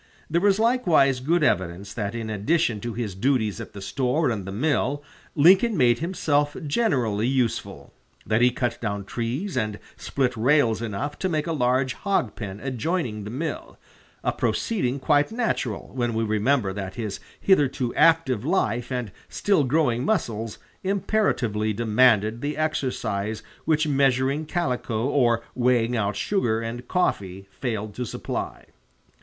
[0.31, 4.47] There is likewise good evidence that in addition to his duties at the store and
[4.47, 5.03] the mill,
[5.35, 7.93] Lincoln made himself generally useful
[8.25, 12.59] that he cut down trees and split rails enough to make a large hog pen
[12.59, 13.77] adjoining the mill,
[14.23, 20.03] a proceeding quite natural when we remember that his hitherto active life and still growing
[20.03, 27.93] muscles imperatively demanded the exercise which measuring calico or weighing out sugar and coffee failed
[27.93, 28.65] to supply.